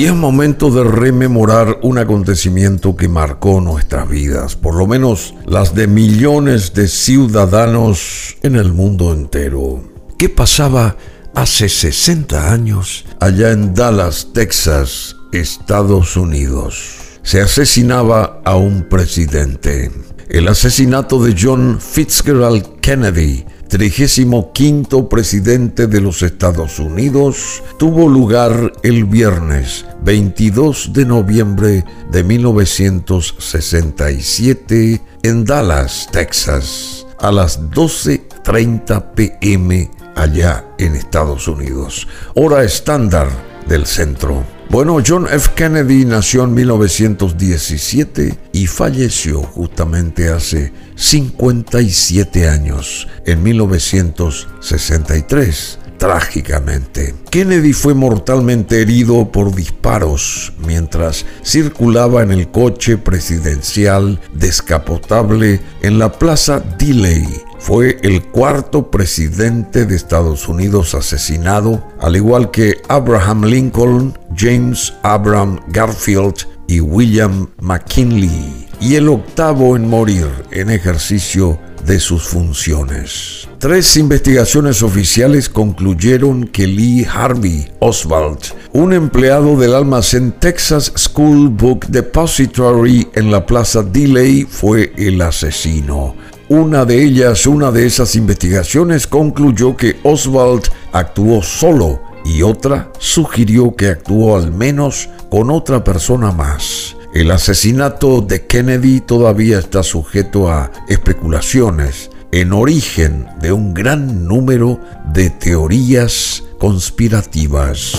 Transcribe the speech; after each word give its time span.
Y 0.00 0.06
es 0.06 0.14
momento 0.14 0.70
de 0.70 0.82
rememorar 0.82 1.80
un 1.82 1.98
acontecimiento 1.98 2.96
que 2.96 3.06
marcó 3.06 3.60
nuestras 3.60 4.08
vidas, 4.08 4.56
por 4.56 4.74
lo 4.74 4.86
menos 4.86 5.34
las 5.44 5.74
de 5.74 5.88
millones 5.88 6.72
de 6.72 6.88
ciudadanos 6.88 8.38
en 8.40 8.56
el 8.56 8.72
mundo 8.72 9.12
entero. 9.12 9.84
¿Qué 10.18 10.30
pasaba 10.30 10.96
hace 11.34 11.68
60 11.68 12.50
años 12.50 13.04
allá 13.20 13.50
en 13.50 13.74
Dallas, 13.74 14.28
Texas, 14.32 15.16
Estados 15.32 16.16
Unidos? 16.16 16.96
Se 17.22 17.42
asesinaba 17.42 18.40
a 18.46 18.56
un 18.56 18.88
presidente. 18.88 19.90
El 20.30 20.48
asesinato 20.48 21.22
de 21.22 21.36
John 21.38 21.78
Fitzgerald 21.78 22.80
Kennedy 22.80 23.44
35 23.70 25.08
presidente 25.08 25.86
de 25.86 26.00
los 26.00 26.22
Estados 26.22 26.80
Unidos, 26.80 27.62
tuvo 27.78 28.08
lugar 28.08 28.72
el 28.82 29.04
viernes 29.04 29.86
22 30.02 30.92
de 30.92 31.06
noviembre 31.06 31.84
de 32.10 32.24
1967 32.24 35.00
en 35.22 35.44
Dallas, 35.44 36.08
Texas, 36.10 37.06
a 37.20 37.30
las 37.30 37.70
12.30 37.70 39.14
pm 39.14 39.88
allá 40.16 40.64
en 40.76 40.96
Estados 40.96 41.46
Unidos, 41.46 42.08
hora 42.34 42.64
estándar 42.64 43.28
del 43.68 43.86
centro. 43.86 44.44
Bueno, 44.70 44.98
John 45.04 45.26
F. 45.28 45.50
Kennedy 45.56 46.04
nació 46.04 46.44
en 46.44 46.54
1917 46.54 48.38
y 48.52 48.68
falleció 48.68 49.42
justamente 49.42 50.28
hace 50.28 50.72
57 50.94 52.48
años, 52.48 53.08
en 53.26 53.42
1963 53.42 55.80
trágicamente. 55.98 57.16
Kennedy 57.30 57.72
fue 57.72 57.94
mortalmente 57.94 58.80
herido 58.80 59.32
por 59.32 59.52
disparos 59.52 60.52
mientras 60.64 61.26
circulaba 61.44 62.22
en 62.22 62.30
el 62.30 62.52
coche 62.52 62.96
presidencial 62.96 64.20
descapotable 64.32 65.60
en 65.82 65.98
la 65.98 66.12
Plaza 66.12 66.60
Dealey 66.78 67.26
fue 67.60 67.98
el 68.02 68.22
cuarto 68.22 68.90
presidente 68.90 69.84
de 69.84 69.94
Estados 69.94 70.48
Unidos 70.48 70.94
asesinado, 70.94 71.86
al 72.00 72.16
igual 72.16 72.50
que 72.50 72.78
Abraham 72.88 73.44
Lincoln, 73.44 74.18
James 74.36 74.92
Abraham 75.02 75.60
Garfield 75.68 76.46
y 76.66 76.80
William 76.80 77.48
McKinley, 77.60 78.68
y 78.80 78.94
el 78.94 79.08
octavo 79.08 79.76
en 79.76 79.88
morir 79.88 80.28
en 80.50 80.70
ejercicio 80.70 81.58
de 81.86 81.98
sus 81.98 82.22
funciones. 82.22 83.48
Tres 83.58 83.96
investigaciones 83.96 84.82
oficiales 84.82 85.48
concluyeron 85.48 86.46
que 86.46 86.66
Lee 86.66 87.04
Harvey 87.04 87.70
Oswald, 87.80 88.38
un 88.72 88.92
empleado 88.92 89.56
del 89.56 89.74
almacén 89.74 90.32
Texas 90.32 90.92
School 90.96 91.48
Book 91.48 91.86
Depository 91.88 93.08
en 93.14 93.30
la 93.30 93.44
Plaza 93.44 93.82
Delay, 93.82 94.46
fue 94.48 94.92
el 94.96 95.20
asesino. 95.20 96.14
Una 96.48 96.84
de 96.84 97.02
ellas, 97.02 97.46
una 97.46 97.70
de 97.70 97.86
esas 97.86 98.16
investigaciones 98.16 99.06
concluyó 99.06 99.76
que 99.76 99.96
Oswald 100.02 100.64
actuó 100.92 101.42
solo 101.42 102.09
y 102.24 102.42
otra 102.42 102.92
sugirió 102.98 103.74
que 103.74 103.88
actuó 103.88 104.36
al 104.36 104.52
menos 104.52 105.08
con 105.30 105.50
otra 105.50 105.84
persona 105.84 106.32
más. 106.32 106.96
El 107.12 107.30
asesinato 107.30 108.20
de 108.20 108.46
Kennedy 108.46 109.00
todavía 109.00 109.58
está 109.58 109.82
sujeto 109.82 110.48
a 110.48 110.70
especulaciones 110.88 112.10
en 112.32 112.52
origen 112.52 113.26
de 113.40 113.52
un 113.52 113.74
gran 113.74 114.28
número 114.28 114.80
de 115.12 115.30
teorías 115.30 116.44
conspirativas. 116.58 117.94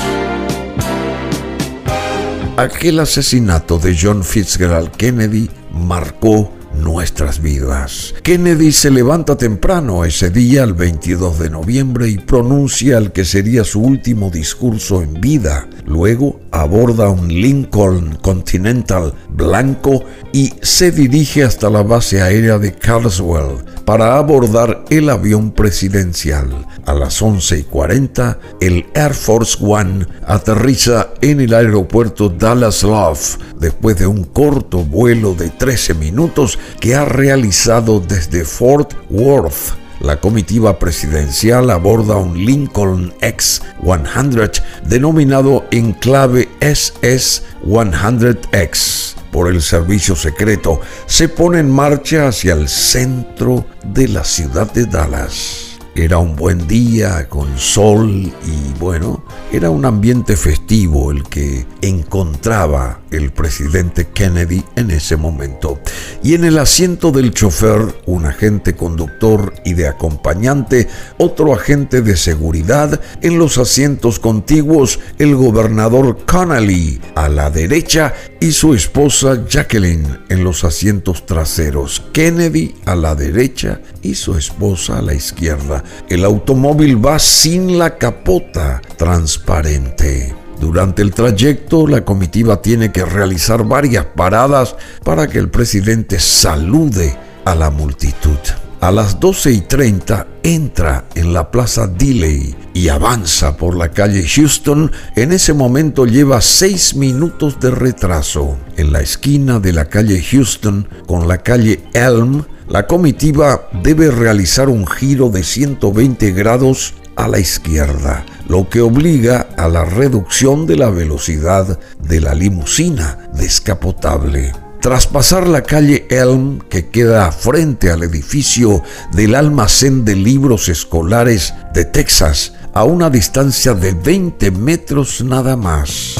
Aquel 2.55 2.99
asesinato 2.99 3.79
de 3.79 3.97
John 3.99 4.23
Fitzgerald 4.23 4.91
Kennedy 4.91 5.49
marcó 5.73 6.51
nuestras 6.81 7.41
vidas. 7.41 8.13
Kennedy 8.23 8.71
se 8.71 8.91
levanta 8.91 9.37
temprano 9.37 10.03
ese 10.05 10.29
día, 10.29 10.63
el 10.63 10.73
22 10.73 11.39
de 11.39 11.49
noviembre, 11.49 12.09
y 12.09 12.17
pronuncia 12.17 12.97
el 12.97 13.11
que 13.11 13.25
sería 13.25 13.63
su 13.63 13.81
último 13.81 14.29
discurso 14.29 15.01
en 15.01 15.19
vida. 15.21 15.67
Luego 15.85 16.39
aborda 16.51 17.09
un 17.09 17.27
Lincoln 17.27 18.17
Continental 18.21 19.13
blanco 19.29 20.03
y 20.33 20.53
se 20.61 20.91
dirige 20.91 21.43
hasta 21.43 21.69
la 21.69 21.83
base 21.83 22.21
aérea 22.21 22.57
de 22.57 22.73
Carswell 22.73 23.57
para 23.85 24.17
abordar 24.17 24.85
el 24.89 25.09
avión 25.09 25.51
presidencial. 25.51 26.65
A 26.85 26.93
las 26.93 27.21
11 27.21 27.59
y 27.59 27.63
40, 27.63 28.39
el 28.59 28.85
Air 28.95 29.13
Force 29.13 29.57
One 29.61 30.07
aterriza 30.25 31.09
en 31.21 31.39
el 31.39 31.53
aeropuerto 31.53 32.27
Dallas 32.29 32.81
Love 32.83 33.37
después 33.57 33.97
de 33.97 34.07
un 34.07 34.23
corto 34.23 34.79
vuelo 34.79 35.35
de 35.35 35.51
13 35.51 35.93
minutos 35.93 36.57
que 36.79 36.95
ha 36.95 37.05
realizado 37.05 37.99
desde 37.99 38.45
Fort 38.45 38.95
Worth. 39.09 39.79
La 39.99 40.19
comitiva 40.19 40.79
presidencial 40.79 41.69
aborda 41.69 42.15
un 42.15 42.43
Lincoln 42.43 43.13
X-100 43.21 44.63
denominado 44.83 45.65
en 45.69 45.93
clave 45.93 46.49
SS-100X 46.59 49.13
por 49.31 49.47
el 49.47 49.61
servicio 49.61 50.15
secreto. 50.15 50.81
Se 51.05 51.29
pone 51.29 51.59
en 51.59 51.69
marcha 51.69 52.29
hacia 52.29 52.53
el 52.53 52.67
centro 52.67 53.67
de 53.83 54.07
la 54.07 54.23
ciudad 54.23 54.73
de 54.73 54.87
Dallas. 54.87 55.70
Era 55.93 56.19
un 56.19 56.37
buen 56.37 56.67
día 56.67 57.27
con 57.27 57.57
sol 57.57 58.09
y 58.09 58.79
bueno, 58.79 59.23
era 59.51 59.69
un 59.69 59.83
ambiente 59.83 60.37
festivo 60.37 61.11
el 61.11 61.23
que 61.23 61.65
encontraba 61.81 63.00
el 63.11 63.31
presidente 63.31 64.07
Kennedy 64.07 64.63
en 64.75 64.91
ese 64.91 65.17
momento. 65.17 65.79
Y 66.23 66.33
en 66.33 66.45
el 66.45 66.57
asiento 66.57 67.11
del 67.11 67.33
chofer, 67.33 67.95
un 68.05 68.25
agente 68.25 68.75
conductor 68.75 69.53
y 69.65 69.73
de 69.73 69.87
acompañante, 69.87 70.87
otro 71.17 71.53
agente 71.53 72.01
de 72.01 72.17
seguridad, 72.17 72.99
en 73.21 73.37
los 73.37 73.57
asientos 73.57 74.19
contiguos, 74.19 74.99
el 75.19 75.35
gobernador 75.35 76.25
Connolly 76.25 77.01
a 77.15 77.29
la 77.29 77.49
derecha 77.49 78.13
y 78.39 78.51
su 78.51 78.73
esposa 78.73 79.45
Jacqueline 79.47 80.19
en 80.29 80.43
los 80.43 80.63
asientos 80.63 81.25
traseros, 81.25 82.03
Kennedy 82.13 82.75
a 82.85 82.95
la 82.95 83.15
derecha 83.15 83.81
y 84.01 84.15
su 84.15 84.35
esposa 84.35 84.97
a 84.97 85.01
la 85.01 85.13
izquierda. 85.13 85.83
El 86.09 86.25
automóvil 86.25 87.03
va 87.03 87.19
sin 87.19 87.77
la 87.77 87.97
capota 87.97 88.81
transparente. 88.97 90.40
Durante 90.61 91.01
el 91.01 91.11
trayecto, 91.11 91.87
la 91.87 92.05
comitiva 92.05 92.61
tiene 92.61 92.91
que 92.91 93.03
realizar 93.03 93.65
varias 93.65 94.05
paradas 94.05 94.75
para 95.03 95.25
que 95.25 95.39
el 95.39 95.49
presidente 95.49 96.19
salude 96.19 97.17
a 97.45 97.55
la 97.55 97.71
multitud. 97.71 98.37
A 98.79 98.91
las 98.91 99.19
12 99.19 99.51
y 99.51 99.61
30 99.61 100.27
entra 100.43 101.05
en 101.15 101.33
la 101.33 101.49
plaza 101.49 101.87
Dealey 101.87 102.55
y 102.75 102.89
avanza 102.89 103.57
por 103.57 103.75
la 103.75 103.89
calle 103.89 104.23
Houston. 104.23 104.91
En 105.15 105.31
ese 105.31 105.53
momento 105.53 106.05
lleva 106.05 106.41
seis 106.41 106.95
minutos 106.95 107.59
de 107.59 107.71
retraso. 107.71 108.55
En 108.77 108.93
la 108.93 109.01
esquina 109.01 109.59
de 109.59 109.73
la 109.73 109.85
calle 109.85 110.21
Houston 110.21 110.87
con 111.07 111.27
la 111.27 111.39
calle 111.39 111.81
Elm, 111.93 112.43
la 112.67 112.85
comitiva 112.85 113.67
debe 113.81 114.11
realizar 114.11 114.69
un 114.69 114.85
giro 114.85 115.29
de 115.29 115.43
120 115.43 116.31
grados 116.33 116.93
a 117.15 117.27
la 117.27 117.39
izquierda, 117.39 118.25
lo 118.51 118.67
que 118.67 118.81
obliga 118.81 119.47
a 119.55 119.69
la 119.69 119.85
reducción 119.85 120.67
de 120.67 120.75
la 120.75 120.89
velocidad 120.89 121.79
de 122.03 122.19
la 122.19 122.33
limusina 122.33 123.29
descapotable. 123.33 124.51
Tras 124.81 125.07
pasar 125.07 125.47
la 125.47 125.63
calle 125.63 126.05
Elm, 126.09 126.59
que 126.59 126.89
queda 126.89 127.31
frente 127.31 127.91
al 127.91 128.03
edificio 128.03 128.83
del 129.13 129.35
almacén 129.35 130.03
de 130.03 130.17
libros 130.17 130.67
escolares 130.67 131.53
de 131.73 131.85
Texas, 131.85 132.51
a 132.73 132.83
una 132.83 133.09
distancia 133.09 133.73
de 133.73 133.93
20 133.93 134.51
metros 134.51 135.23
nada 135.23 135.55
más 135.55 136.15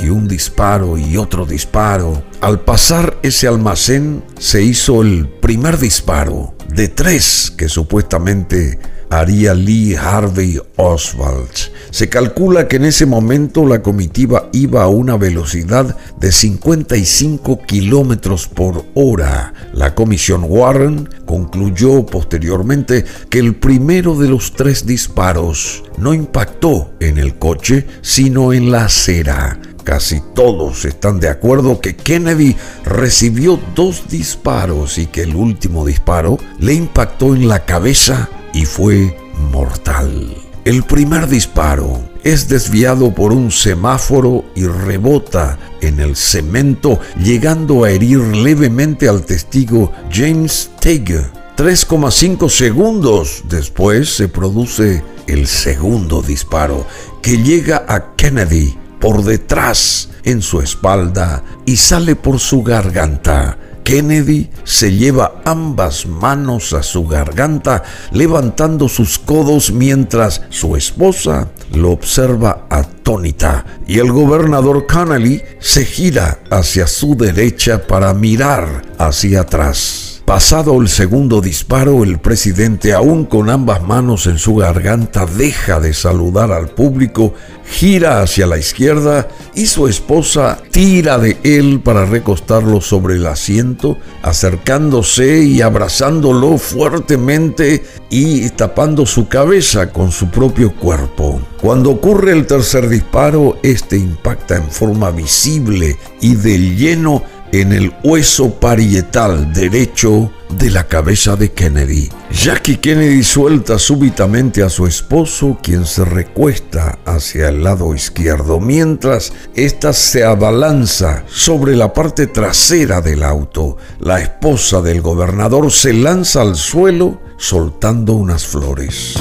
y 0.00 0.10
un 0.10 0.28
disparo 0.28 0.96
y 0.96 1.16
otro 1.16 1.44
disparo. 1.44 2.22
Al 2.40 2.60
pasar 2.60 3.18
ese 3.24 3.48
almacén 3.48 4.22
se 4.38 4.62
hizo 4.62 5.02
el 5.02 5.28
primer 5.28 5.76
disparo 5.76 6.54
de 6.80 6.88
tres 6.88 7.52
que 7.58 7.68
supuestamente 7.68 8.78
haría 9.10 9.52
Lee 9.52 9.96
Harvey 9.96 10.58
Oswald. 10.76 11.50
Se 11.90 12.08
calcula 12.08 12.68
que 12.68 12.76
en 12.76 12.86
ese 12.86 13.04
momento 13.04 13.66
la 13.66 13.82
comitiva 13.82 14.48
iba 14.54 14.82
a 14.84 14.88
una 14.88 15.18
velocidad 15.18 15.94
de 16.18 16.32
55 16.32 17.60
kilómetros 17.66 18.48
por 18.48 18.86
hora. 18.94 19.52
La 19.74 19.94
comisión 19.94 20.46
Warren 20.48 21.06
concluyó 21.26 22.06
posteriormente 22.06 23.04
que 23.28 23.40
el 23.40 23.56
primero 23.56 24.16
de 24.16 24.28
los 24.28 24.54
tres 24.54 24.86
disparos 24.86 25.84
no 25.98 26.14
impactó 26.14 26.94
en 26.98 27.18
el 27.18 27.38
coche, 27.38 27.86
sino 28.00 28.54
en 28.54 28.70
la 28.70 28.84
acera. 28.86 29.60
Casi 29.84 30.20
todos 30.34 30.84
están 30.84 31.20
de 31.20 31.28
acuerdo 31.28 31.80
que 31.80 31.96
Kennedy 31.96 32.56
recibió 32.84 33.58
dos 33.74 34.08
disparos 34.08 34.98
y 34.98 35.06
que 35.06 35.22
el 35.22 35.34
último 35.34 35.86
disparo 35.86 36.38
le 36.58 36.74
impactó 36.74 37.34
en 37.34 37.48
la 37.48 37.64
cabeza 37.64 38.28
y 38.52 38.66
fue 38.66 39.16
mortal. 39.52 40.36
El 40.64 40.82
primer 40.82 41.26
disparo 41.26 42.02
es 42.22 42.48
desviado 42.48 43.14
por 43.14 43.32
un 43.32 43.50
semáforo 43.50 44.44
y 44.54 44.66
rebota 44.66 45.58
en 45.80 46.00
el 46.00 46.16
cemento, 46.16 47.00
llegando 47.18 47.84
a 47.84 47.90
herir 47.90 48.18
levemente 48.18 49.08
al 49.08 49.24
testigo 49.24 49.90
James 50.12 50.70
Tague. 50.80 51.24
3,5 51.56 52.48
segundos 52.48 53.42
después 53.48 54.14
se 54.14 54.28
produce 54.28 55.02
el 55.26 55.46
segundo 55.46 56.22
disparo 56.22 56.86
que 57.22 57.42
llega 57.42 57.84
a 57.88 58.14
Kennedy 58.16 58.76
por 59.00 59.24
detrás 59.24 60.10
en 60.24 60.42
su 60.42 60.60
espalda 60.60 61.42
y 61.66 61.76
sale 61.76 62.16
por 62.16 62.38
su 62.38 62.62
garganta. 62.62 63.56
Kennedy 63.82 64.50
se 64.62 64.92
lleva 64.92 65.42
ambas 65.44 66.06
manos 66.06 66.74
a 66.74 66.82
su 66.82 67.06
garganta, 67.06 67.82
levantando 68.12 68.88
sus 68.88 69.18
codos 69.18 69.72
mientras 69.72 70.42
su 70.50 70.76
esposa 70.76 71.48
lo 71.72 71.90
observa 71.90 72.66
atónita 72.68 73.64
y 73.86 73.98
el 73.98 74.12
gobernador 74.12 74.86
Connolly 74.86 75.42
se 75.58 75.84
gira 75.84 76.40
hacia 76.50 76.86
su 76.86 77.16
derecha 77.16 77.86
para 77.86 78.12
mirar 78.14 78.82
hacia 78.98 79.40
atrás. 79.40 80.09
Pasado 80.30 80.80
el 80.80 80.88
segundo 80.88 81.40
disparo, 81.40 82.04
el 82.04 82.20
presidente, 82.20 82.92
aún 82.92 83.24
con 83.24 83.50
ambas 83.50 83.82
manos 83.82 84.28
en 84.28 84.38
su 84.38 84.54
garganta, 84.54 85.26
deja 85.26 85.80
de 85.80 85.92
saludar 85.92 86.52
al 86.52 86.68
público, 86.68 87.34
gira 87.68 88.22
hacia 88.22 88.46
la 88.46 88.56
izquierda 88.56 89.26
y 89.56 89.66
su 89.66 89.88
esposa 89.88 90.58
tira 90.70 91.18
de 91.18 91.36
él 91.42 91.80
para 91.80 92.06
recostarlo 92.06 92.80
sobre 92.80 93.16
el 93.16 93.26
asiento, 93.26 93.98
acercándose 94.22 95.42
y 95.42 95.62
abrazándolo 95.62 96.58
fuertemente 96.58 97.84
y 98.08 98.48
tapando 98.50 99.06
su 99.06 99.26
cabeza 99.26 99.92
con 99.92 100.12
su 100.12 100.30
propio 100.30 100.72
cuerpo. 100.76 101.40
Cuando 101.60 101.90
ocurre 101.90 102.30
el 102.30 102.46
tercer 102.46 102.88
disparo, 102.88 103.58
este 103.64 103.96
impacta 103.96 104.58
en 104.58 104.70
forma 104.70 105.10
visible 105.10 105.98
y 106.20 106.36
de 106.36 106.56
lleno 106.76 107.24
en 107.52 107.72
el 107.72 107.92
hueso 108.02 108.54
parietal 108.54 109.52
derecho 109.52 110.30
de 110.50 110.70
la 110.70 110.84
cabeza 110.84 111.36
de 111.36 111.52
Kennedy. 111.52 112.08
Jackie 112.32 112.76
Kennedy 112.76 113.22
suelta 113.22 113.78
súbitamente 113.78 114.62
a 114.62 114.68
su 114.68 114.86
esposo, 114.86 115.58
quien 115.62 115.86
se 115.86 116.04
recuesta 116.04 116.98
hacia 117.04 117.48
el 117.48 117.62
lado 117.62 117.94
izquierdo, 117.94 118.60
mientras 118.60 119.32
ésta 119.54 119.92
se 119.92 120.24
abalanza 120.24 121.24
sobre 121.28 121.76
la 121.76 121.92
parte 121.92 122.26
trasera 122.26 123.00
del 123.00 123.22
auto. 123.22 123.76
La 124.00 124.20
esposa 124.20 124.80
del 124.80 125.00
gobernador 125.00 125.70
se 125.70 125.92
lanza 125.92 126.42
al 126.42 126.56
suelo 126.56 127.20
soltando 127.36 128.14
unas 128.14 128.46
flores 128.46 129.16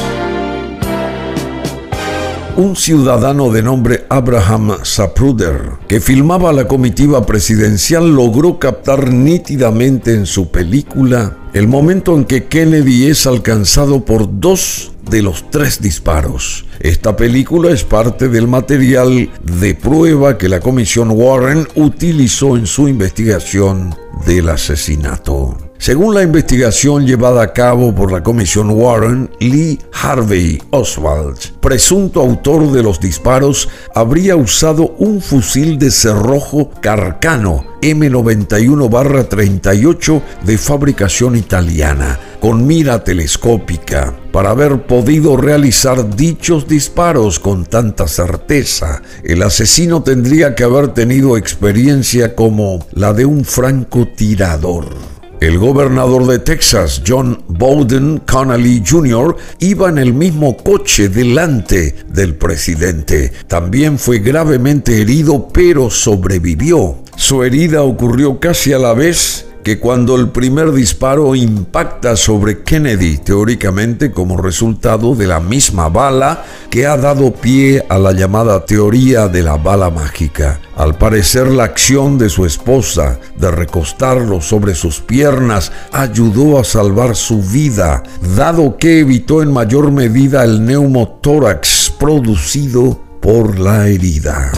un 2.60 2.76
ciudadano 2.76 3.52
de 3.52 3.64
nombre 3.64 4.06
Abraham 4.10 4.80
Zapruder, 4.84 5.78
que 5.88 6.02
filmaba 6.02 6.52
la 6.52 6.68
comitiva 6.68 7.26
presidencial, 7.26 8.14
logró 8.14 8.60
captar 8.60 9.14
nítidamente 9.14 10.14
en 10.14 10.26
su 10.26 10.52
película 10.52 11.38
el 11.54 11.70
momento 11.70 12.18
en 12.18 12.26
que 12.26 12.48
Kennedy 12.48 13.08
es 13.08 13.26
alcanzado 13.28 14.04
por 14.04 14.42
dos 14.42 14.92
de 15.10 15.22
los 15.22 15.50
tres 15.50 15.82
disparos. 15.82 16.66
Esta 16.82 17.16
película 17.16 17.72
es 17.72 17.86
parte 17.86 18.28
del 18.28 18.48
material 18.48 19.30
de 19.42 19.76
prueba 19.76 20.38
que 20.38 20.50
la 20.50 20.60
Comisión 20.60 21.12
Warren 21.12 21.66
utilizó 21.76 22.58
en 22.58 22.68
su 22.68 22.90
investigación 22.90 23.96
del 24.26 24.50
asesinato. 24.50 25.69
Según 25.82 26.14
la 26.14 26.24
investigación 26.24 27.08
llevada 27.08 27.42
a 27.42 27.54
cabo 27.54 27.96
por 27.96 28.12
la 28.12 28.22
Comisión 28.22 28.70
Warren, 28.72 29.30
Lee 29.40 29.80
Harvey 29.94 30.62
Oswald, 30.72 31.38
presunto 31.62 32.20
autor 32.20 32.74
de 32.74 32.84
los 32.84 33.00
disparos, 33.00 33.70
habría 33.96 34.36
usado 34.36 34.94
un 34.98 35.22
fusil 35.22 35.80
de 35.80 35.90
cerrojo 35.90 36.70
Carcano 36.82 37.66
M91-38 37.82 40.22
de 40.44 40.58
fabricación 40.58 41.38
italiana, 41.38 42.20
con 42.42 42.68
mira 42.68 43.02
telescópica, 43.02 44.14
para 44.34 44.50
haber 44.50 44.86
podido 44.86 45.38
realizar 45.38 46.14
dichos 46.14 46.68
disparos 46.68 47.40
con 47.40 47.66
tanta 47.66 48.10
certeza. 48.10 49.02
El 49.24 49.44
asesino 49.44 50.04
tendría 50.04 50.56
que 50.56 50.66
haber 50.66 50.90
tenido 50.90 51.38
experiencia 51.38 52.36
como 52.36 52.86
la 52.92 53.14
de 53.14 53.26
un 53.26 53.46
francotirador. 53.46 55.19
El 55.40 55.58
gobernador 55.58 56.28
de 56.28 56.40
Texas, 56.40 57.02
John 57.08 57.42
Bowden 57.48 58.22
Connolly 58.30 58.84
Jr., 58.86 59.38
iba 59.60 59.88
en 59.88 59.98
el 59.98 60.14
mismo 60.14 60.58
coche 60.58 61.08
delante 61.08 61.96
del 62.10 62.36
presidente. 62.36 63.32
También 63.48 63.98
fue 63.98 64.20
gravemente 64.20 65.02
herido, 65.02 65.48
pero 65.48 65.90
sobrevivió. 65.90 66.98
Su 67.16 67.44
herida 67.44 67.84
ocurrió 67.84 68.42
casi 68.42 68.74
a 68.74 68.80
la 68.80 68.94
vez 68.94 69.46
que 69.70 69.78
cuando 69.78 70.16
el 70.16 70.30
primer 70.30 70.72
disparo 70.72 71.36
impacta 71.36 72.16
sobre 72.16 72.64
Kennedy, 72.64 73.20
teóricamente 73.20 74.10
como 74.10 74.36
resultado 74.36 75.14
de 75.14 75.28
la 75.28 75.40
misma 75.40 75.90
bala 75.90 76.44
que 76.72 76.88
ha 76.88 76.98
dado 76.98 77.32
pie 77.32 77.86
a 77.88 78.00
la 78.00 78.12
llamada 78.12 78.66
teoría 78.66 79.28
de 79.28 79.44
la 79.44 79.58
bala 79.58 79.92
mágica. 79.92 80.60
Al 80.76 80.98
parecer 80.98 81.50
la 81.50 81.66
acción 81.66 82.18
de 82.18 82.30
su 82.30 82.48
esposa 82.48 83.20
de 83.38 83.52
recostarlo 83.52 84.42
sobre 84.42 84.74
sus 84.74 85.02
piernas 85.02 85.72
ayudó 85.92 86.60
a 86.60 86.64
salvar 86.64 87.16
su 87.16 87.44
vida, 87.44 88.02
dado 88.36 88.76
que 88.76 89.02
evitó 89.02 89.44
en 89.44 89.54
mayor 89.54 89.92
medida 89.92 90.44
el 90.46 90.66
neumotórax 90.66 91.94
producido 92.00 93.00
por 93.22 93.60
la 93.60 93.88
herida. 93.88 94.52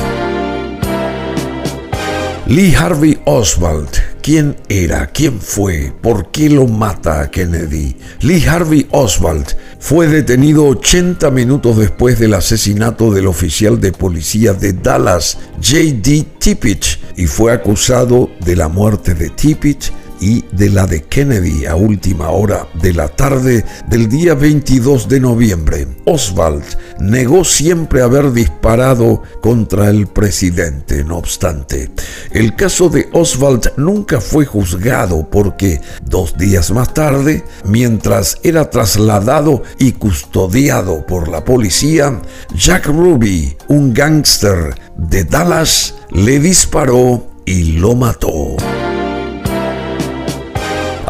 Lee 2.48 2.74
Harvey 2.74 3.20
Oswald 3.26 4.11
¿Quién 4.22 4.56
era? 4.70 5.08
¿Quién 5.08 5.42
fue? 5.42 5.92
¿Por 6.00 6.30
qué 6.30 6.48
lo 6.48 6.68
mata 6.68 7.22
a 7.22 7.32
Kennedy? 7.32 7.96
Lee 8.20 8.46
Harvey 8.46 8.88
Oswald 8.92 9.48
fue 9.80 10.08
detenido 10.08 10.66
80 10.68 11.32
minutos 11.32 11.78
después 11.78 12.20
del 12.20 12.36
asesinato 12.36 13.12
del 13.12 13.26
oficial 13.26 13.82
de 13.82 13.92
policía 13.92 14.54
de 14.54 14.74
Dallas, 14.74 15.40
J.D. 15.56 16.28
Tippit, 16.38 16.86
y 17.18 17.26
fue 17.26 17.52
acusado 17.52 18.30
de 18.46 18.56
la 18.56 18.68
muerte 18.68 19.16
de 19.16 19.32
Tippit 19.32 19.86
y 20.22 20.46
de 20.52 20.70
la 20.70 20.86
de 20.86 21.04
Kennedy 21.04 21.66
a 21.66 21.76
última 21.76 22.30
hora 22.30 22.68
de 22.82 22.94
la 22.94 23.10
tarde 23.10 23.66
del 23.90 24.08
día 24.08 24.36
22 24.36 25.10
de 25.10 25.20
noviembre. 25.20 25.88
Oswald 26.06 26.64
negó 27.00 27.44
siempre 27.44 28.02
haber 28.02 28.32
disparado 28.32 29.24
contra 29.42 29.90
el 29.90 30.08
presidente, 30.08 31.04
no 31.04 31.18
obstante. 31.18 31.92
El 32.32 32.56
caso 32.56 32.88
de 32.88 33.10
Oswald 33.12 33.74
nunca 33.78 34.22
fue 34.22 34.46
juzgado 34.46 35.28
porque 35.30 35.82
dos 36.04 36.38
días 36.38 36.72
más 36.72 36.94
tarde, 36.94 37.44
mientras 37.66 38.38
era 38.44 38.70
trasladado 38.70 39.64
y 39.80 39.94
custodiado 39.94 41.06
por 41.06 41.28
la 41.28 41.44
policía, 41.44 42.22
Jack 42.56 42.86
Ruby, 42.86 43.58
un 43.68 43.94
gángster 43.94 44.76
de 44.98 45.24
Dallas, 45.24 45.96
le 46.12 46.40
disparó 46.40 47.28
y 47.46 47.74
lo 47.74 47.96
mató. 47.96 48.56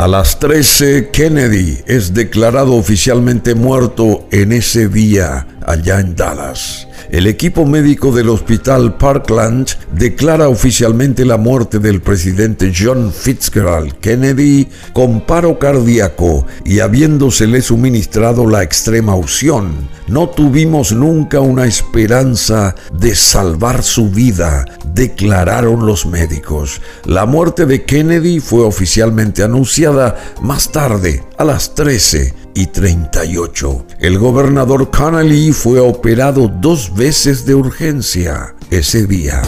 A 0.01 0.07
las 0.07 0.39
13, 0.39 1.11
Kennedy 1.11 1.77
es 1.85 2.15
declarado 2.15 2.73
oficialmente 2.73 3.53
muerto 3.53 4.27
en 4.31 4.51
ese 4.51 4.87
día 4.87 5.45
allá 5.63 5.99
en 5.99 6.15
Dallas. 6.15 6.87
El 7.09 7.27
equipo 7.27 7.65
médico 7.65 8.11
del 8.11 8.29
hospital 8.29 8.95
Parkland 8.97 9.67
declara 9.91 10.49
oficialmente 10.49 11.25
la 11.25 11.37
muerte 11.37 11.79
del 11.79 12.01
presidente 12.01 12.71
John 12.77 13.11
Fitzgerald 13.11 13.93
Kennedy 13.99 14.67
con 14.93 15.21
paro 15.21 15.57
cardíaco 15.59 16.45
y 16.63 16.79
habiéndosele 16.79 17.61
suministrado 17.61 18.47
la 18.47 18.63
extrema 18.63 19.15
unción. 19.15 19.89
No 20.07 20.29
tuvimos 20.29 20.91
nunca 20.91 21.39
una 21.39 21.65
esperanza 21.65 22.75
de 22.93 23.15
salvar 23.15 23.83
su 23.83 24.09
vida, 24.09 24.65
declararon 24.93 25.85
los 25.85 26.05
médicos. 26.05 26.81
La 27.05 27.25
muerte 27.25 27.65
de 27.65 27.83
Kennedy 27.83 28.39
fue 28.39 28.63
oficialmente 28.63 29.43
anunciada 29.43 30.17
más 30.41 30.71
tarde, 30.71 31.23
a 31.37 31.45
las 31.45 31.75
13 31.75 32.40
y 32.53 32.67
38. 32.67 33.85
El 33.99 34.19
gobernador 34.19 34.89
Connolly 34.91 35.51
fue 35.51 35.79
operado 35.79 36.47
dos 36.47 36.93
veces 36.95 37.45
de 37.45 37.55
urgencia 37.55 38.55
ese 38.69 39.05
día. 39.07 39.41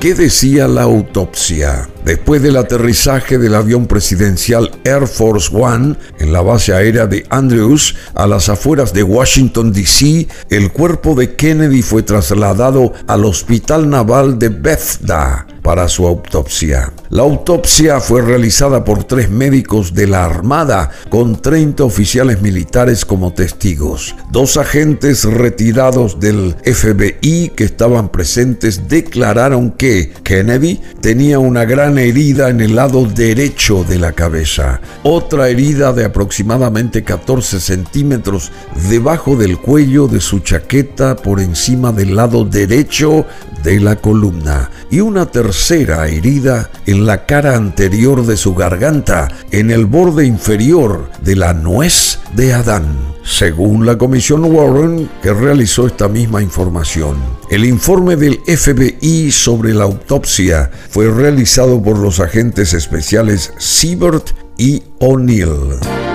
¿Qué 0.00 0.14
decía 0.14 0.66
la 0.66 0.84
autopsia? 0.84 1.86
Después 2.06 2.40
del 2.40 2.56
aterrizaje 2.56 3.36
del 3.36 3.54
avión 3.54 3.86
presidencial 3.86 4.70
Air 4.84 5.06
Force 5.06 5.54
One 5.54 5.96
en 6.18 6.32
la 6.32 6.40
base 6.40 6.72
aérea 6.72 7.06
de 7.06 7.26
Andrews, 7.28 7.96
a 8.14 8.26
las 8.26 8.48
afueras 8.48 8.94
de 8.94 9.02
Washington, 9.02 9.74
D.C., 9.74 10.26
el 10.48 10.72
cuerpo 10.72 11.14
de 11.14 11.36
Kennedy 11.36 11.82
fue 11.82 12.02
trasladado 12.02 12.94
al 13.06 13.26
Hospital 13.26 13.90
Naval 13.90 14.38
de 14.38 14.48
Bethesda 14.48 15.46
para 15.70 15.86
su 15.86 16.04
autopsia. 16.04 16.92
La 17.10 17.22
autopsia 17.22 18.00
fue 18.00 18.22
realizada 18.22 18.84
por 18.84 19.04
tres 19.04 19.30
médicos 19.30 19.94
de 19.94 20.08
la 20.08 20.24
Armada 20.24 20.90
con 21.08 21.40
30 21.40 21.84
oficiales 21.84 22.42
militares 22.42 23.04
como 23.04 23.32
testigos. 23.32 24.16
Dos 24.32 24.56
agentes 24.56 25.22
retirados 25.22 26.18
del 26.18 26.56
FBI 26.64 27.52
que 27.54 27.62
estaban 27.62 28.08
presentes 28.08 28.88
declararon 28.88 29.70
que 29.70 30.12
Kennedy 30.24 30.80
tenía 31.00 31.38
una 31.38 31.64
gran 31.64 31.98
herida 31.98 32.48
en 32.48 32.60
el 32.60 32.74
lado 32.74 33.06
derecho 33.06 33.84
de 33.84 34.00
la 34.00 34.10
cabeza, 34.10 34.80
otra 35.04 35.50
herida 35.50 35.92
de 35.92 36.04
aproximadamente 36.04 37.04
14 37.04 37.60
centímetros 37.60 38.50
debajo 38.88 39.36
del 39.36 39.56
cuello 39.56 40.08
de 40.08 40.20
su 40.20 40.40
chaqueta 40.40 41.14
por 41.14 41.38
encima 41.38 41.92
del 41.92 42.16
lado 42.16 42.44
derecho 42.44 43.24
de 43.62 43.80
la 43.80 43.96
columna 43.96 44.70
y 44.90 45.00
una 45.00 45.26
tercera 45.26 46.08
herida 46.08 46.70
en 46.86 47.06
la 47.06 47.26
cara 47.26 47.56
anterior 47.56 48.26
de 48.26 48.36
su 48.36 48.54
garganta, 48.54 49.28
en 49.50 49.70
el 49.70 49.86
borde 49.86 50.26
inferior 50.26 51.10
de 51.22 51.36
la 51.36 51.52
nuez 51.52 52.18
de 52.34 52.52
Adán, 52.54 53.14
según 53.24 53.86
la 53.86 53.98
Comisión 53.98 54.44
Warren 54.44 55.08
que 55.22 55.32
realizó 55.32 55.86
esta 55.86 56.08
misma 56.08 56.42
información. 56.42 57.16
El 57.50 57.64
informe 57.64 58.16
del 58.16 58.40
FBI 58.46 59.30
sobre 59.30 59.74
la 59.74 59.84
autopsia 59.84 60.70
fue 60.90 61.10
realizado 61.10 61.82
por 61.82 61.98
los 61.98 62.20
agentes 62.20 62.74
especiales 62.74 63.52
Siebert 63.58 64.30
y 64.56 64.82
O'Neill. 64.98 66.09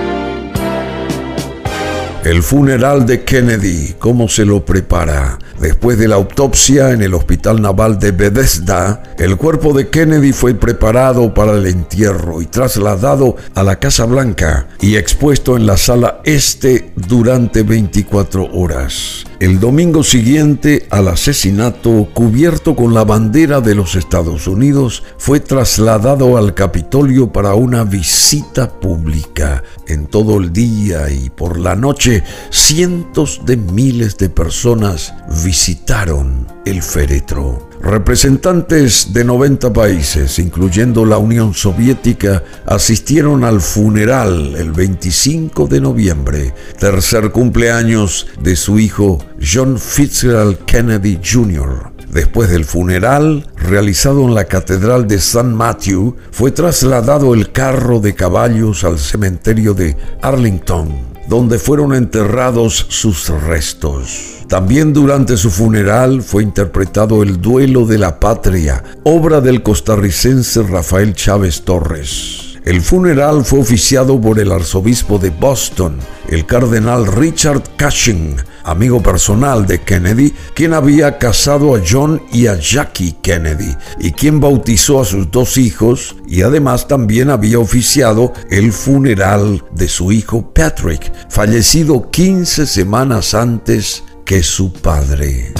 El 2.26 2.42
funeral 2.42 3.06
de 3.06 3.22
Kennedy, 3.22 3.94
¿cómo 4.00 4.28
se 4.28 4.44
lo 4.44 4.64
prepara? 4.64 5.38
Después 5.60 5.96
de 5.96 6.08
la 6.08 6.16
autopsia 6.16 6.90
en 6.90 7.00
el 7.02 7.14
Hospital 7.14 7.62
Naval 7.62 8.00
de 8.00 8.10
Bethesda, 8.10 9.00
el 9.16 9.36
cuerpo 9.36 9.72
de 9.72 9.90
Kennedy 9.90 10.32
fue 10.32 10.52
preparado 10.56 11.32
para 11.32 11.52
el 11.52 11.66
entierro 11.68 12.42
y 12.42 12.46
trasladado 12.46 13.36
a 13.54 13.62
la 13.62 13.78
Casa 13.78 14.06
Blanca 14.06 14.66
y 14.80 14.96
expuesto 14.96 15.56
en 15.56 15.66
la 15.66 15.76
sala 15.76 16.20
este 16.24 16.90
durante 16.96 17.62
24 17.62 18.50
horas. 18.52 19.24
El 19.38 19.60
domingo 19.60 20.02
siguiente 20.02 20.86
al 20.88 21.08
asesinato, 21.08 22.08
cubierto 22.14 22.74
con 22.74 22.94
la 22.94 23.04
bandera 23.04 23.60
de 23.60 23.74
los 23.74 23.94
Estados 23.94 24.46
Unidos, 24.46 25.02
fue 25.18 25.40
trasladado 25.40 26.38
al 26.38 26.54
Capitolio 26.54 27.30
para 27.30 27.54
una 27.54 27.84
visita 27.84 28.80
pública. 28.80 29.62
En 29.88 30.06
todo 30.06 30.38
el 30.38 30.54
día 30.54 31.10
y 31.10 31.28
por 31.28 31.58
la 31.58 31.76
noche, 31.76 32.24
cientos 32.48 33.42
de 33.44 33.58
miles 33.58 34.16
de 34.16 34.30
personas 34.30 35.12
visitaron 35.44 36.46
el 36.64 36.82
féretro. 36.82 37.65
Representantes 37.80 39.12
de 39.12 39.24
90 39.24 39.72
países, 39.72 40.38
incluyendo 40.38 41.04
la 41.04 41.18
Unión 41.18 41.54
Soviética, 41.54 42.42
asistieron 42.66 43.44
al 43.44 43.60
funeral 43.60 44.54
el 44.56 44.72
25 44.72 45.66
de 45.66 45.80
noviembre, 45.80 46.54
tercer 46.78 47.30
cumpleaños 47.30 48.26
de 48.40 48.56
su 48.56 48.78
hijo 48.78 49.18
John 49.40 49.78
Fitzgerald 49.78 50.58
Kennedy 50.64 51.20
Jr. 51.22 51.92
Después 52.10 52.48
del 52.50 52.64
funeral, 52.64 53.46
realizado 53.56 54.22
en 54.22 54.34
la 54.34 54.44
Catedral 54.44 55.06
de 55.06 55.20
San 55.20 55.54
Matthew, 55.54 56.16
fue 56.30 56.50
trasladado 56.50 57.34
el 57.34 57.52
carro 57.52 58.00
de 58.00 58.14
caballos 58.14 58.84
al 58.84 58.98
cementerio 58.98 59.74
de 59.74 59.96
Arlington, 60.22 60.88
donde 61.28 61.58
fueron 61.58 61.94
enterrados 61.94 62.86
sus 62.88 63.28
restos. 63.28 64.35
También 64.48 64.92
durante 64.92 65.36
su 65.36 65.50
funeral 65.50 66.22
fue 66.22 66.44
interpretado 66.44 67.24
El 67.24 67.40
Duelo 67.40 67.84
de 67.84 67.98
la 67.98 68.20
Patria, 68.20 68.82
obra 69.02 69.40
del 69.40 69.64
costarricense 69.64 70.62
Rafael 70.62 71.14
Chávez 71.14 71.62
Torres. 71.62 72.58
El 72.64 72.80
funeral 72.80 73.44
fue 73.44 73.60
oficiado 73.60 74.20
por 74.20 74.38
el 74.38 74.52
arzobispo 74.52 75.18
de 75.18 75.30
Boston, 75.30 75.98
el 76.28 76.46
cardenal 76.46 77.06
Richard 77.06 77.62
Cushing, 77.76 78.36
amigo 78.62 79.02
personal 79.02 79.66
de 79.66 79.80
Kennedy, 79.80 80.32
quien 80.54 80.74
había 80.74 81.18
casado 81.18 81.74
a 81.74 81.80
John 81.88 82.22
y 82.32 82.46
a 82.46 82.56
Jackie 82.56 83.16
Kennedy, 83.22 83.74
y 83.98 84.12
quien 84.12 84.40
bautizó 84.40 85.00
a 85.00 85.04
sus 85.04 85.28
dos 85.30 85.58
hijos, 85.58 86.16
y 86.28 86.42
además 86.42 86.86
también 86.86 87.30
había 87.30 87.58
oficiado 87.58 88.32
el 88.50 88.72
funeral 88.72 89.64
de 89.72 89.88
su 89.88 90.10
hijo 90.10 90.52
Patrick, 90.52 91.12
fallecido 91.28 92.10
15 92.10 92.66
semanas 92.66 93.34
antes 93.34 94.04
que 94.26 94.42
su 94.42 94.72
padre. 94.72 95.52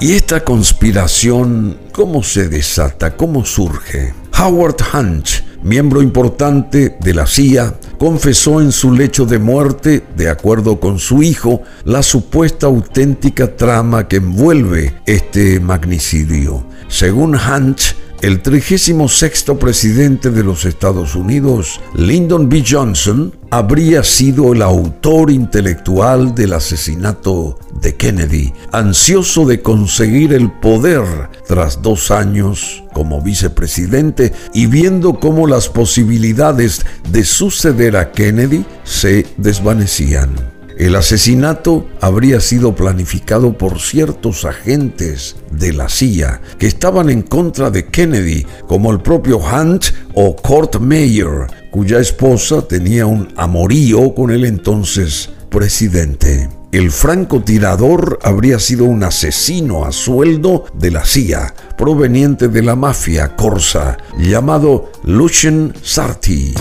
¿Y 0.00 0.12
esta 0.12 0.44
conspiración 0.44 1.76
cómo 1.90 2.22
se 2.22 2.48
desata? 2.48 3.16
¿Cómo 3.16 3.44
surge? 3.44 4.14
Howard 4.38 4.76
Hunt, 4.94 5.28
miembro 5.64 6.00
importante 6.00 6.96
de 7.00 7.14
la 7.14 7.26
CIA, 7.26 7.74
confesó 7.98 8.60
en 8.60 8.70
su 8.70 8.92
lecho 8.92 9.26
de 9.26 9.40
muerte, 9.40 10.04
de 10.16 10.28
acuerdo 10.28 10.78
con 10.78 11.00
su 11.00 11.24
hijo, 11.24 11.62
la 11.84 12.04
supuesta 12.04 12.66
auténtica 12.66 13.56
trama 13.56 14.06
que 14.06 14.16
envuelve 14.16 14.94
este 15.06 15.58
magnicidio. 15.58 16.64
Según 16.86 17.34
Hunt, 17.34 17.80
el 18.22 18.40
36 18.40 19.44
presidente 19.58 20.30
de 20.30 20.44
los 20.44 20.64
Estados 20.64 21.16
Unidos, 21.16 21.80
Lyndon 21.96 22.48
B. 22.48 22.64
Johnson, 22.66 23.34
habría 23.50 24.04
sido 24.04 24.52
el 24.52 24.62
autor 24.62 25.32
intelectual 25.32 26.32
del 26.32 26.52
asesinato 26.52 27.58
de 27.80 27.96
Kennedy, 27.96 28.52
ansioso 28.70 29.44
de 29.44 29.60
conseguir 29.60 30.32
el 30.34 30.52
poder 30.52 31.02
tras 31.48 31.82
dos 31.82 32.12
años 32.12 32.84
como 32.92 33.20
vicepresidente 33.20 34.32
y 34.54 34.66
viendo 34.66 35.18
cómo 35.18 35.48
las 35.48 35.68
posibilidades 35.68 36.86
de 37.10 37.24
suceder 37.24 37.96
a 37.96 38.12
Kennedy 38.12 38.64
se 38.84 39.26
desvanecían. 39.36 40.51
El 40.78 40.96
asesinato 40.96 41.86
habría 42.00 42.40
sido 42.40 42.74
planificado 42.74 43.56
por 43.56 43.80
ciertos 43.80 44.44
agentes 44.44 45.36
de 45.50 45.72
la 45.72 45.88
CIA 45.88 46.40
que 46.58 46.66
estaban 46.66 47.10
en 47.10 47.22
contra 47.22 47.70
de 47.70 47.86
Kennedy, 47.86 48.46
como 48.66 48.90
el 48.90 49.00
propio 49.00 49.38
Hunt 49.38 49.86
o 50.14 50.34
Court 50.36 50.76
Mayer, 50.80 51.46
cuya 51.70 51.98
esposa 51.98 52.66
tenía 52.66 53.06
un 53.06 53.28
amorío 53.36 54.14
con 54.14 54.30
el 54.30 54.44
entonces 54.44 55.30
presidente. 55.50 56.48
El 56.72 56.90
francotirador 56.90 58.18
habría 58.22 58.58
sido 58.58 58.86
un 58.86 59.04
asesino 59.04 59.84
a 59.84 59.92
sueldo 59.92 60.64
de 60.72 60.90
la 60.90 61.04
CIA, 61.04 61.54
proveniente 61.76 62.48
de 62.48 62.62
la 62.62 62.76
mafia 62.76 63.36
corsa, 63.36 63.98
llamado 64.18 64.90
Lucien 65.04 65.74
Sarti. 65.82 66.54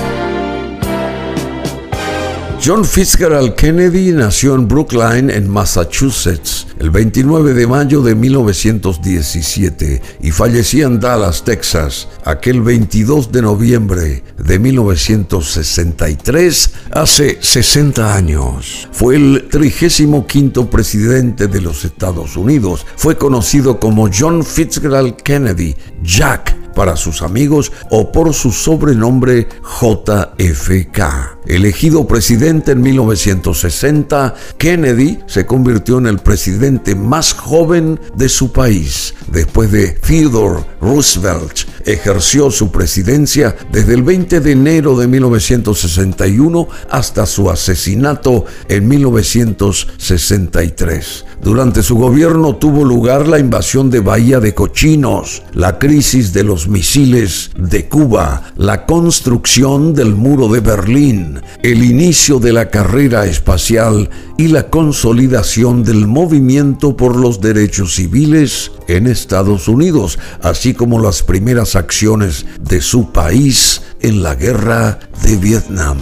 John 2.64 2.86
Fitzgerald 2.86 3.56
Kennedy 3.56 4.12
nació 4.12 4.54
en 4.54 4.68
Brookline, 4.68 5.32
en 5.32 5.50
Massachusetts, 5.50 6.68
el 6.78 6.92
29 6.92 7.56
de 7.56 7.66
mayo 7.66 8.04
de 8.04 8.14
1917 8.14 10.00
y 10.22 10.30
falleció 10.30 10.86
en 10.86 11.00
Dallas, 11.00 11.44
Texas, 11.44 12.08
aquel 12.24 12.62
22 12.62 13.32
de 13.32 13.42
noviembre 13.42 14.24
de 14.38 14.60
1963, 14.60 16.74
hace 16.92 17.40
60 17.42 18.16
años. 18.16 18.88
Fue 18.92 19.16
el 19.16 19.48
35 19.50 20.70
presidente 20.70 21.48
de 21.48 21.62
los 21.62 21.84
Estados 21.84 22.38
Unidos. 22.38 22.86
Fue 22.96 23.18
conocido 23.18 23.80
como 23.80 24.08
John 24.16 24.46
Fitzgerald 24.46 25.16
Kennedy, 25.24 25.76
Jack 26.04 26.61
para 26.76 26.96
sus 26.96 27.22
amigos 27.22 27.72
o 27.90 28.12
por 28.12 28.34
su 28.34 28.52
sobrenombre 28.52 29.48
JFK. 29.82 31.40
Elegido 31.48 32.08
presidente 32.08 32.74
en 32.74 32.82
1960, 32.82 34.36
Kennedy 34.58 35.20
se 35.28 35.46
convirtió 35.46 35.98
en 35.98 36.08
el 36.08 36.20
presidente 36.20 36.96
más 36.96 37.34
joven 37.34 38.00
de 38.16 38.30
su 38.30 38.52
país. 38.52 39.16
Después 39.28 39.72
de 39.72 39.90
Theodore 39.90 40.64
Roosevelt, 40.80 41.60
ejerció 41.86 42.52
su 42.52 42.72
presidencia 42.72 43.56
desde 43.72 43.96
el 43.96 44.04
20 44.04 44.40
de 44.40 44.52
enero 44.52 44.96
de 44.98 45.08
1961 45.08 46.68
hasta 46.90 47.26
su 47.26 47.50
asesinato 47.50 48.46
en 48.68 48.88
1963. 48.88 51.26
Durante 51.42 51.82
su 51.82 51.96
gobierno 51.96 52.58
tuvo 52.58 52.86
lugar 52.86 53.28
la 53.28 53.40
invasión 53.40 53.90
de 53.90 54.00
Bahía 54.00 54.40
de 54.40 54.54
Cochinos, 54.54 55.42
la 55.54 55.80
crisis 55.80 56.34
de 56.34 56.44
los 56.44 56.61
misiles 56.68 57.52
de 57.58 57.88
Cuba, 57.88 58.52
la 58.56 58.86
construcción 58.86 59.94
del 59.94 60.16
muro 60.16 60.48
de 60.48 60.60
Berlín, 60.60 61.42
el 61.64 61.84
inicio 61.84 62.40
de 62.40 62.54
la 62.54 62.70
carrera 62.70 63.26
espacial 63.26 64.10
y 64.38 64.48
la 64.48 64.70
consolidación 64.70 65.84
del 65.84 66.08
movimiento 66.08 66.96
por 66.98 67.16
los 67.16 67.42
derechos 67.42 67.96
civiles 67.96 68.72
en 68.88 69.08
Estados 69.08 69.68
Unidos, 69.68 70.20
así 70.42 70.74
como 70.74 71.00
las 71.00 71.24
primeras 71.24 71.76
acciones 71.76 72.46
de 72.60 72.82
su 72.82 73.12
país 73.12 73.82
en 74.02 74.24
la 74.24 74.36
guerra 74.36 75.00
de 75.24 75.36
Vietnam. 75.38 75.98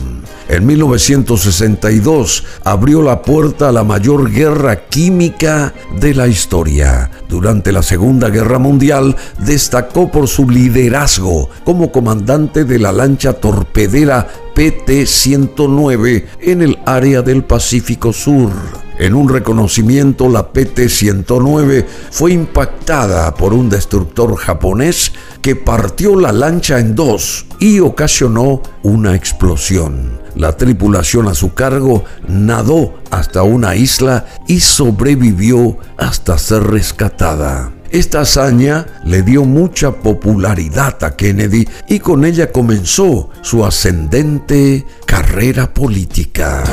En 0.49 0.65
1962 0.65 2.43
abrió 2.63 3.03
la 3.03 3.21
puerta 3.21 3.69
a 3.69 3.71
la 3.71 3.83
mayor 3.83 4.31
guerra 4.31 4.87
química 4.87 5.75
de 5.99 6.15
la 6.15 6.27
historia. 6.27 7.11
Durante 7.29 7.71
la 7.71 7.83
Segunda 7.83 8.29
Guerra 8.29 8.57
Mundial 8.57 9.15
destacó 9.37 10.09
por 10.09 10.27
su 10.27 10.49
liderazgo 10.49 11.51
como 11.63 11.91
comandante 11.91 12.65
de 12.65 12.79
la 12.79 12.91
lancha 12.91 13.33
torpedera 13.33 14.27
PT-109 14.55 16.25
en 16.41 16.63
el 16.63 16.79
área 16.83 17.21
del 17.21 17.43
Pacífico 17.43 18.11
Sur. 18.11 18.49
En 18.97 19.13
un 19.13 19.29
reconocimiento, 19.29 20.27
la 20.27 20.51
PT-109 20.51 21.85
fue 22.11 22.33
impactada 22.33 23.33
por 23.35 23.53
un 23.53 23.69
destructor 23.69 24.35
japonés 24.35 25.13
que 25.41 25.55
partió 25.55 26.19
la 26.19 26.33
lancha 26.33 26.79
en 26.79 26.95
dos 26.95 27.45
y 27.59 27.79
ocasionó 27.79 28.61
una 28.83 29.15
explosión. 29.15 30.19
La 30.39 30.55
tripulación 30.55 31.27
a 31.27 31.33
su 31.33 31.53
cargo 31.53 32.05
nadó 32.25 32.93
hasta 33.11 33.43
una 33.43 33.75
isla 33.75 34.25
y 34.47 34.61
sobrevivió 34.61 35.77
hasta 35.97 36.37
ser 36.37 36.63
rescatada. 36.63 37.73
Esta 37.91 38.21
hazaña 38.21 38.85
le 39.03 39.21
dio 39.21 39.43
mucha 39.43 39.91
popularidad 39.91 41.03
a 41.03 41.17
Kennedy 41.17 41.67
y 41.89 41.99
con 41.99 42.23
ella 42.23 42.53
comenzó 42.53 43.31
su 43.41 43.65
ascendente 43.65 44.85
carrera 45.05 45.73
política. 45.73 46.63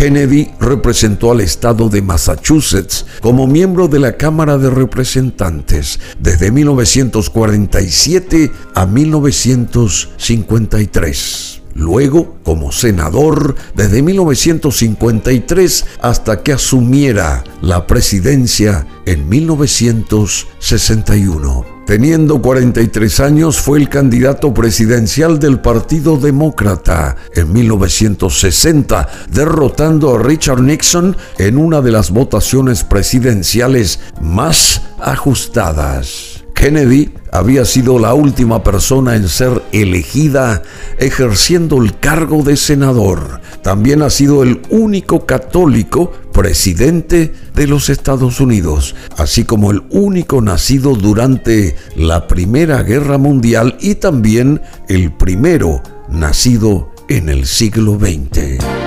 Kennedy 0.00 0.48
representó 0.58 1.30
al 1.30 1.42
estado 1.42 1.90
de 1.90 2.00
Massachusetts 2.00 3.04
como 3.20 3.46
miembro 3.46 3.86
de 3.86 3.98
la 3.98 4.16
Cámara 4.16 4.56
de 4.56 4.70
Representantes 4.70 6.00
desde 6.18 6.50
1947 6.50 8.50
a 8.74 8.86
1953. 8.86 11.59
Luego, 11.74 12.36
como 12.42 12.72
senador, 12.72 13.54
desde 13.74 14.02
1953 14.02 15.86
hasta 16.02 16.42
que 16.42 16.52
asumiera 16.52 17.44
la 17.62 17.86
presidencia 17.86 18.86
en 19.06 19.28
1961. 19.28 21.80
Teniendo 21.90 22.40
43 22.40 23.20
años, 23.20 23.58
fue 23.58 23.80
el 23.80 23.88
candidato 23.88 24.54
presidencial 24.54 25.40
del 25.40 25.60
Partido 25.60 26.16
Demócrata 26.16 27.16
en 27.34 27.52
1960, 27.52 29.08
derrotando 29.32 30.14
a 30.14 30.22
Richard 30.22 30.62
Nixon 30.62 31.16
en 31.38 31.58
una 31.58 31.80
de 31.80 31.90
las 31.90 32.12
votaciones 32.12 32.84
presidenciales 32.84 33.98
más 34.20 34.82
ajustadas. 35.00 36.39
Kennedy 36.60 37.08
había 37.32 37.64
sido 37.64 37.98
la 37.98 38.12
última 38.12 38.62
persona 38.62 39.16
en 39.16 39.30
ser 39.30 39.62
elegida 39.72 40.62
ejerciendo 40.98 41.82
el 41.82 41.98
cargo 41.98 42.42
de 42.42 42.58
senador. 42.58 43.40
También 43.62 44.02
ha 44.02 44.10
sido 44.10 44.42
el 44.42 44.60
único 44.68 45.24
católico 45.24 46.12
presidente 46.34 47.32
de 47.54 47.66
los 47.66 47.88
Estados 47.88 48.40
Unidos, 48.40 48.94
así 49.16 49.44
como 49.44 49.70
el 49.70 49.84
único 49.88 50.42
nacido 50.42 50.94
durante 50.96 51.76
la 51.96 52.28
Primera 52.28 52.82
Guerra 52.82 53.16
Mundial 53.16 53.78
y 53.80 53.94
también 53.94 54.60
el 54.86 55.12
primero 55.12 55.82
nacido 56.10 56.92
en 57.08 57.30
el 57.30 57.46
siglo 57.46 57.98
XX. 57.98 58.79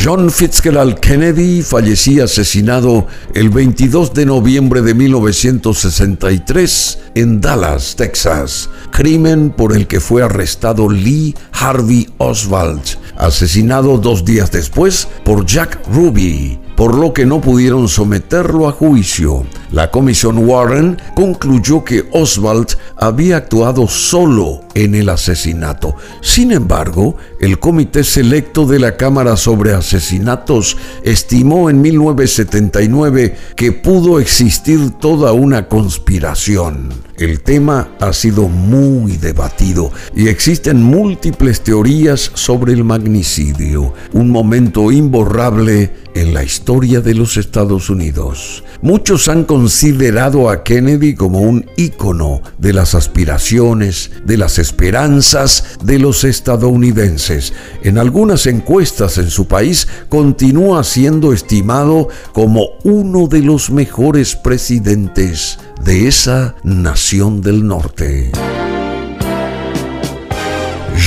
John 0.00 0.30
Fitzgerald 0.30 1.00
Kennedy 1.00 1.62
fallecía 1.62 2.22
asesinado 2.24 3.08
el 3.34 3.50
22 3.50 4.14
de 4.14 4.26
noviembre 4.26 4.80
de 4.80 4.94
1963 4.94 6.98
en 7.16 7.40
Dallas, 7.40 7.96
Texas, 7.96 8.70
crimen 8.92 9.50
por 9.50 9.74
el 9.74 9.88
que 9.88 9.98
fue 9.98 10.22
arrestado 10.22 10.88
Lee 10.88 11.34
Harvey 11.52 12.08
Oswald, 12.18 12.84
asesinado 13.16 13.98
dos 13.98 14.24
días 14.24 14.52
después 14.52 15.08
por 15.24 15.44
Jack 15.44 15.80
Ruby, 15.92 16.60
por 16.78 16.94
lo 16.94 17.12
que 17.12 17.26
no 17.26 17.40
pudieron 17.40 17.88
someterlo 17.88 18.68
a 18.68 18.72
juicio. 18.72 19.44
La 19.72 19.90
comisión 19.90 20.48
Warren 20.48 20.96
concluyó 21.16 21.82
que 21.82 22.08
Oswald 22.12 22.68
había 22.96 23.38
actuado 23.38 23.88
solo 23.88 24.60
en 24.74 24.94
el 24.94 25.08
asesinato. 25.08 25.96
Sin 26.20 26.52
embargo, 26.52 27.16
el 27.40 27.58
Comité 27.58 28.04
Selecto 28.04 28.64
de 28.64 28.78
la 28.78 28.96
Cámara 28.96 29.36
sobre 29.36 29.74
Asesinatos 29.74 30.76
estimó 31.02 31.68
en 31.68 31.80
1979 31.80 33.36
que 33.56 33.72
pudo 33.72 34.20
existir 34.20 34.92
toda 35.00 35.32
una 35.32 35.66
conspiración. 35.66 37.07
El 37.18 37.40
tema 37.40 37.96
ha 37.98 38.12
sido 38.12 38.46
muy 38.46 39.16
debatido 39.16 39.90
y 40.14 40.28
existen 40.28 40.80
múltiples 40.80 41.62
teorías 41.62 42.30
sobre 42.34 42.72
el 42.72 42.84
magnicidio, 42.84 43.92
un 44.12 44.30
momento 44.30 44.92
imborrable 44.92 45.90
en 46.14 46.32
la 46.32 46.44
historia 46.44 47.00
de 47.00 47.14
los 47.14 47.36
Estados 47.36 47.90
Unidos. 47.90 48.62
Muchos 48.82 49.26
han 49.26 49.42
considerado 49.42 50.48
a 50.48 50.62
Kennedy 50.62 51.16
como 51.16 51.40
un 51.40 51.66
ícono 51.76 52.40
de 52.58 52.72
las 52.72 52.94
aspiraciones, 52.94 54.12
de 54.24 54.36
las 54.36 54.60
esperanzas 54.60 55.76
de 55.82 55.98
los 55.98 56.22
estadounidenses. 56.22 57.52
En 57.82 57.98
algunas 57.98 58.46
encuestas 58.46 59.18
en 59.18 59.30
su 59.30 59.48
país 59.48 59.88
continúa 60.08 60.84
siendo 60.84 61.32
estimado 61.32 62.08
como 62.32 62.68
uno 62.84 63.26
de 63.26 63.42
los 63.42 63.70
mejores 63.70 64.36
presidentes 64.36 65.58
de 65.84 66.08
esa 66.08 66.54
nación 66.62 67.40
del 67.40 67.66
norte. 67.66 68.32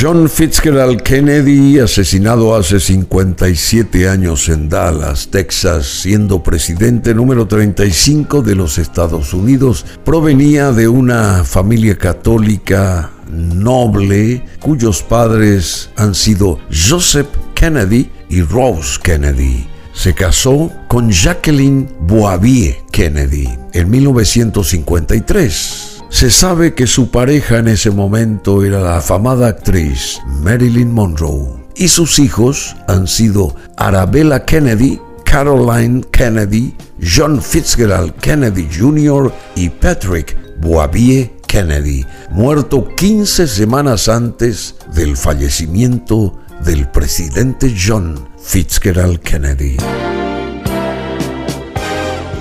John 0.02 0.30
Fitzgerald 0.30 1.02
Kennedy, 1.04 1.78
asesinado 1.78 2.56
hace 2.56 2.80
57 2.80 4.10
años 4.10 4.50
en 4.50 4.68
Dallas, 4.68 5.28
Texas, 5.30 5.86
siendo 5.86 6.42
presidente 6.42 7.14
número 7.14 7.46
35 7.48 8.42
de 8.42 8.56
los 8.56 8.80
Estados 8.80 9.34
Unidos, 9.34 9.86
provenía 10.04 10.72
de 10.72 10.88
una 10.88 11.44
familia 11.44 11.98
católica 11.98 13.12
noble 13.32 14.44
cuyos 14.60 15.04
padres 15.04 15.92
han 15.98 16.16
sido 16.16 16.58
Joseph 16.72 17.28
Kennedy 17.54 18.10
y 18.30 18.42
Rose 18.42 19.00
Kennedy. 19.04 19.71
Se 19.94 20.14
casó 20.14 20.72
con 20.88 21.12
Jacqueline 21.12 21.90
Boavier 22.02 22.78
Kennedy 22.92 23.50
en 23.74 23.90
1953 23.90 25.92
se 26.12 26.30
sabe 26.30 26.74
que 26.74 26.88
su 26.88 27.10
pareja 27.10 27.60
en 27.60 27.70
ese 27.70 27.90
momento 27.90 28.66
era 28.66 28.82
la 28.82 28.98
afamada 28.98 29.48
actriz 29.48 30.20
Marilyn 30.42 30.92
Monroe 30.92 31.64
y 31.74 31.88
sus 31.88 32.20
hijos 32.20 32.76
han 32.90 33.08
sido 33.08 33.56
Arabella 33.78 34.44
Kennedy, 34.44 35.00
Caroline 35.24 36.04
Kennedy, 36.12 36.76
John 37.02 37.42
Fitzgerald 37.42 38.14
Kennedy 38.16 38.68
Jr. 38.78 39.34
y 39.56 39.70
Patrick 39.70 40.38
Boavier 40.60 41.32
Kennedy, 41.48 42.06
muerto 42.30 42.94
15 42.96 43.48
semanas 43.48 44.10
antes 44.10 44.76
del 44.94 45.16
fallecimiento 45.16 46.38
del 46.66 46.90
presidente 46.90 47.74
John 47.74 48.31
Fitzgerald 48.44 49.20
Kennedy. 49.20 49.78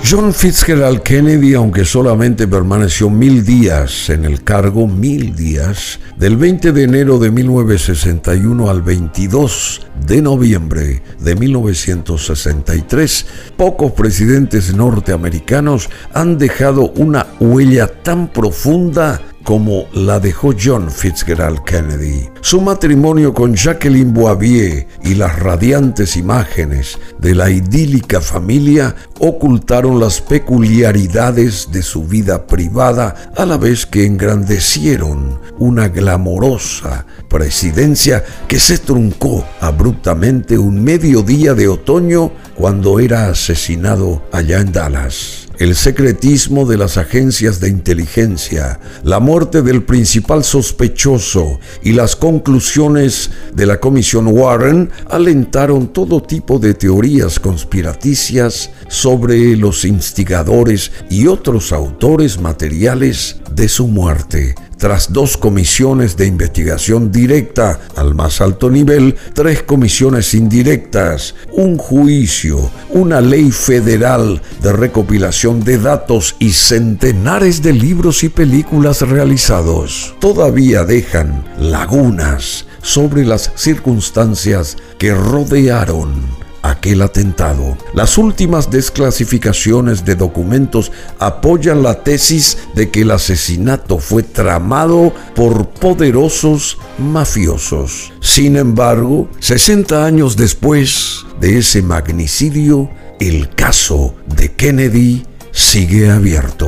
John 0.03 0.33
Fitzgerald 0.33 1.03
Kennedy, 1.03 1.53
aunque 1.53 1.85
solamente 1.85 2.47
permaneció 2.47 3.09
mil 3.09 3.45
días 3.45 4.09
en 4.09 4.25
el 4.25 4.43
cargo, 4.43 4.87
mil 4.87 5.35
días, 5.35 5.99
del 6.17 6.35
20 6.35 6.73
de 6.73 6.83
enero 6.83 7.17
de 7.17 7.31
1961 7.31 8.69
al 8.69 8.81
22 8.81 9.87
de 10.05 10.21
noviembre 10.21 11.01
de 11.19 11.35
1963, 11.35 13.25
pocos 13.55 13.93
presidentes 13.93 14.75
norteamericanos 14.75 15.89
han 16.13 16.37
dejado 16.37 16.91
una 16.97 17.27
huella 17.39 17.87
tan 17.87 18.27
profunda 18.27 19.21
como 19.43 19.85
la 19.93 20.19
dejó 20.19 20.53
John 20.57 20.91
Fitzgerald 20.91 21.63
Kennedy. 21.63 22.29
Su 22.41 22.61
matrimonio 22.61 23.33
con 23.33 23.55
Jacqueline 23.55 24.13
Boavier 24.13 24.87
y 25.03 25.15
las 25.15 25.39
radiantes 25.39 26.17
imágenes 26.17 26.97
de 27.19 27.35
la 27.35 27.49
idílica 27.49 28.21
familia 28.21 28.95
ocultaron 29.19 29.99
las 29.99 30.21
peculiaridades 30.21 31.69
de 31.71 31.81
su 31.83 32.05
vida 32.05 32.47
privada 32.47 33.31
a 33.35 33.45
la 33.45 33.57
vez 33.57 33.85
que 33.85 34.05
engrandecieron 34.05 35.39
una 35.59 35.87
glamorosa 35.87 37.05
presidencia 37.29 38.23
que 38.47 38.59
se 38.59 38.77
truncó 38.77 39.45
abruptamente 39.59 40.57
un 40.57 40.83
mediodía 40.83 41.53
de 41.53 41.67
otoño 41.67 42.31
cuando 42.55 42.99
era 42.99 43.27
asesinado 43.27 44.21
allá 44.31 44.59
en 44.59 44.71
Dallas 44.71 45.40
el 45.61 45.75
secretismo 45.75 46.65
de 46.65 46.75
las 46.75 46.97
agencias 46.97 47.59
de 47.59 47.69
inteligencia, 47.69 48.79
la 49.03 49.19
muerte 49.19 49.61
del 49.61 49.83
principal 49.83 50.43
sospechoso 50.43 51.59
y 51.83 51.91
las 51.91 52.15
conclusiones 52.15 53.29
de 53.53 53.67
la 53.67 53.79
Comisión 53.79 54.25
Warren 54.25 54.89
alentaron 55.07 55.93
todo 55.93 56.23
tipo 56.23 56.57
de 56.57 56.73
teorías 56.73 57.39
conspiraticias 57.39 58.71
sobre 58.87 59.55
los 59.55 59.85
instigadores 59.85 60.91
y 61.11 61.27
otros 61.27 61.71
autores 61.71 62.41
materiales 62.41 63.40
de 63.55 63.69
su 63.69 63.87
muerte. 63.87 64.55
Tras 64.77 65.13
dos 65.13 65.37
comisiones 65.37 66.17
de 66.17 66.25
investigación 66.25 67.11
directa 67.11 67.79
al 67.95 68.15
más 68.15 68.41
alto 68.41 68.69
nivel, 68.69 69.15
tres 69.33 69.61
comisiones 69.61 70.33
indirectas, 70.33 71.35
un 71.51 71.77
juicio, 71.77 72.71
una 72.89 73.21
ley 73.21 73.51
federal 73.51 74.41
de 74.63 74.73
recopilación 74.73 75.63
de 75.63 75.77
datos 75.77 76.35
y 76.39 76.51
centenares 76.53 77.61
de 77.61 77.73
libros 77.73 78.23
y 78.23 78.29
películas 78.29 79.01
realizados, 79.01 80.15
todavía 80.19 80.83
dejan 80.83 81.45
lagunas 81.59 82.65
sobre 82.81 83.23
las 83.23 83.51
circunstancias 83.55 84.77
que 84.97 85.13
rodearon 85.13 86.40
aquel 86.71 87.01
atentado. 87.01 87.77
Las 87.93 88.17
últimas 88.17 88.71
desclasificaciones 88.71 90.05
de 90.05 90.15
documentos 90.15 90.91
apoyan 91.19 91.83
la 91.83 92.03
tesis 92.03 92.57
de 92.75 92.89
que 92.89 93.01
el 93.01 93.11
asesinato 93.11 93.99
fue 93.99 94.23
tramado 94.23 95.13
por 95.35 95.69
poderosos 95.69 96.77
mafiosos. 96.97 98.11
Sin 98.21 98.57
embargo, 98.57 99.29
60 99.39 100.05
años 100.05 100.35
después 100.35 101.25
de 101.39 101.59
ese 101.59 101.81
magnicidio, 101.81 102.89
el 103.19 103.49
caso 103.49 104.15
de 104.35 104.51
Kennedy 104.53 105.25
sigue 105.51 106.09
abierto. 106.09 106.67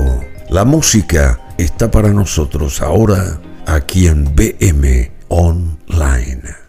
La 0.50 0.66
música 0.66 1.40
está 1.58 1.90
para 1.90 2.10
nosotros 2.10 2.82
ahora 2.82 3.40
aquí 3.66 4.08
en 4.08 4.36
BM 4.36 5.12
Online. 5.30 6.63